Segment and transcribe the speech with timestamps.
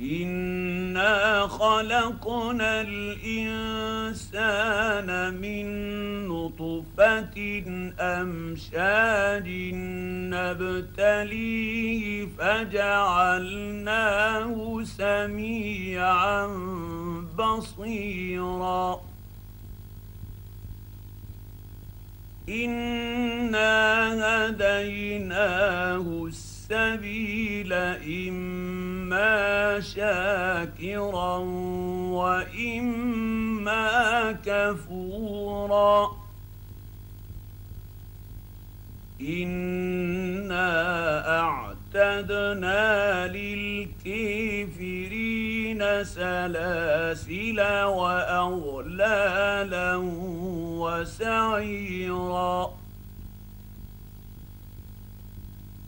[0.00, 4.28] انا خلقنا الانسان
[5.34, 5.66] من
[6.28, 7.64] نطفه
[8.00, 9.48] امشاج
[10.34, 13.74] نبتليه فجعلناه
[14.84, 16.46] سميعا
[17.38, 19.00] بصيرا
[22.48, 23.66] انا
[24.46, 27.72] هديناه السبيل
[29.08, 31.36] إما شاكرا
[32.12, 33.86] وإما
[34.32, 36.10] كفورا.
[39.20, 40.68] إنا
[41.40, 44.04] أعتدنا للكافرين
[46.04, 49.16] سلاسل وأغلالا
[50.84, 52.77] وسعيرا.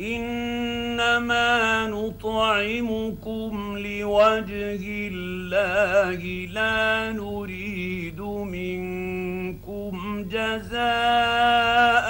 [0.00, 6.20] إنما نطعمكم لوجه الله
[6.52, 9.94] لا نريد منكم
[10.28, 12.06] جزاء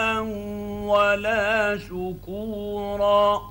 [0.86, 3.42] ولا شكورا.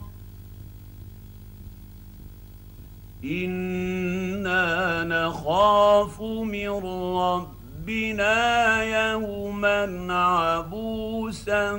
[3.24, 6.70] إنا نخاف من
[7.16, 7.55] رب
[7.86, 11.72] ربنا يوما عبوسا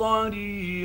[0.00, 0.78] قمطريرا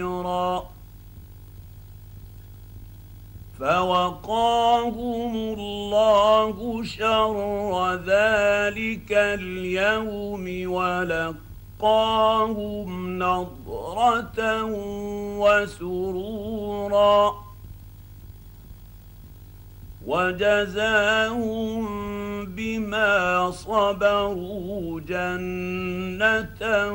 [3.60, 10.72] فوقاهم الله شر ذلك اليوم
[11.82, 12.40] ولقاهم
[13.20, 14.64] نضرة
[15.38, 17.34] وسرورا
[20.08, 21.86] وجزاهم
[22.46, 26.92] بما صبروا جنة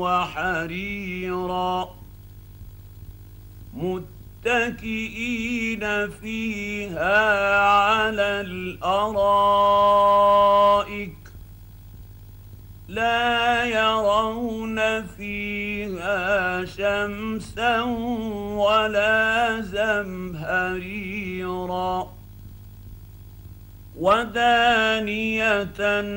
[0.00, 1.88] وحريرا.
[4.44, 5.80] متكئين
[6.10, 9.30] فيها على الأرائك.
[12.88, 17.80] لا يرون فيها شمسا
[18.56, 20.90] ولا زمهريرا.
[23.98, 25.64] ودانيه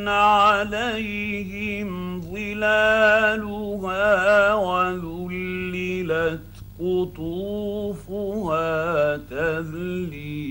[0.09, 6.39] عليهم ظلالها وذللت
[6.79, 8.67] قطوفها
[9.17, 10.45] تذليلا.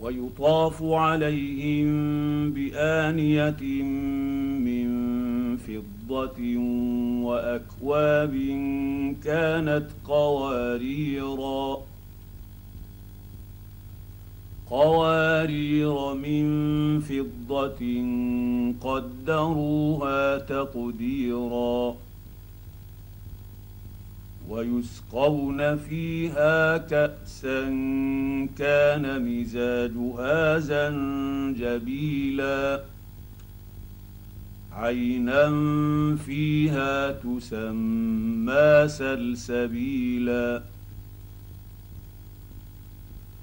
[0.00, 1.90] ويطاف عليهم
[2.50, 3.62] بآنية
[4.66, 4.88] من
[5.56, 6.40] فضة
[7.22, 8.34] وأكواب
[9.24, 11.91] كانت قواريرا.
[14.72, 16.46] قوارير من
[17.00, 17.82] فضة
[18.80, 21.96] قدروها تقديرا
[24.48, 27.62] ويسقون فيها كأسا
[28.58, 32.12] كان مزاجها زنجبيلا
[34.72, 35.46] عينا
[36.26, 40.62] فيها تسمى سلسبيلا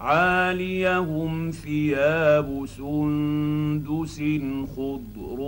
[0.00, 4.22] عاليهم ثياب سندس
[4.76, 5.40] خضر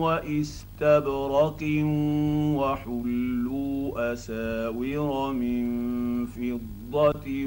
[0.00, 1.62] وإستبرق
[2.56, 7.46] وحلوا أساور من فضة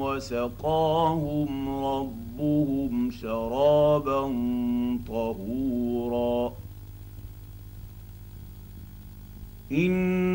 [0.00, 4.22] وسقاهم ربهم شرابا
[5.08, 6.52] طهورا.
[9.72, 10.27] إن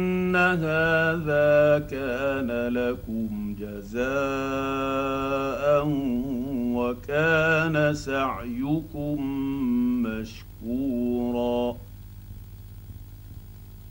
[0.53, 4.03] هذا كان لكم جزاء
[6.75, 9.17] وكان سعيكم
[10.03, 11.77] مشكورا.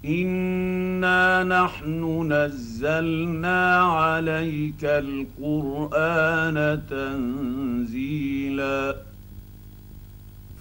[0.05, 6.59] انا نحن نزلنا عليك القران
[6.91, 8.32] تنزيلا.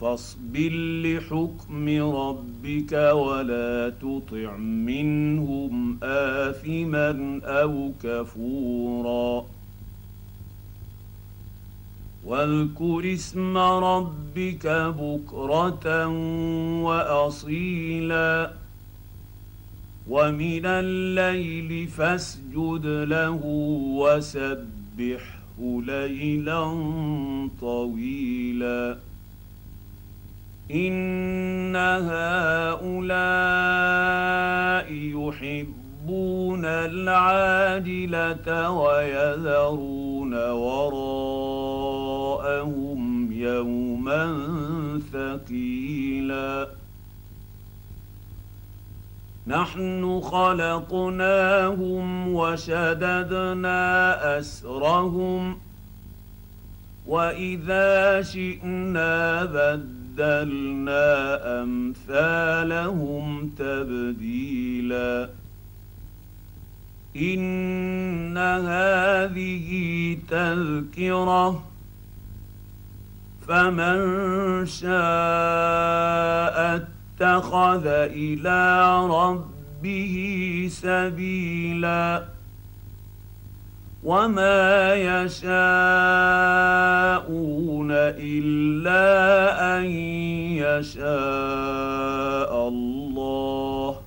[0.02, 0.70] فاصبر
[1.04, 9.46] لحكم ربك ولا تطع منهم آثما أو كفورا.
[12.26, 16.08] واذكر اسم ربك بكرة
[16.84, 18.54] وأصيلا.
[20.10, 23.42] ومن الليل فاسجد له
[24.02, 26.64] وسبحه ليلا
[27.62, 29.11] طويلا.
[30.76, 32.82] ان هؤلاء
[34.92, 41.82] يحبون العاجله ويذرون وراءهم
[43.32, 44.34] يوما
[45.14, 46.68] ثقيلا
[49.48, 51.56] نحن خلقناهم
[52.36, 53.80] وشددنا
[54.40, 55.58] اسرهم
[57.08, 65.30] واذا شئنا بدلنا بدلنا أمثالهم تبديلا.
[67.16, 69.70] إن هذه
[70.30, 71.64] تذكرة
[73.48, 74.00] فمن
[74.66, 74.92] شاء
[76.76, 82.24] اتخذ إلى ربه سبيلا.
[84.04, 85.52] وما يشاءون
[87.92, 88.98] الا
[89.78, 89.86] ان
[90.58, 91.08] يشاء
[92.68, 94.02] الله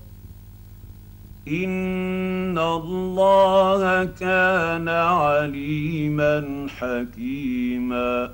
[1.48, 8.30] ان الله كان عليما حكيما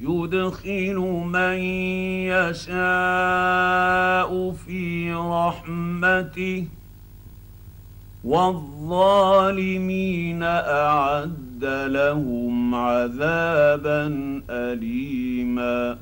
[0.00, 0.96] يدخل
[1.26, 1.58] من
[2.34, 6.66] يشاء في رحمته
[8.24, 9.62] والظالمين
[10.42, 14.06] أعد لهم عذابا
[14.50, 15.98] اليما